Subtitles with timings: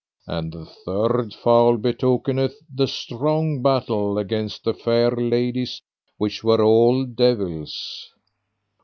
[0.25, 5.79] And the third fowl betokeneth the strong battle against the fair ladies
[6.17, 8.09] which were all devils.